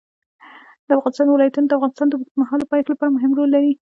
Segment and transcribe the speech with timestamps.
[0.87, 3.73] د افغانستان ولايتونه د افغانستان د اوږدمهاله پایښت لپاره مهم رول لري.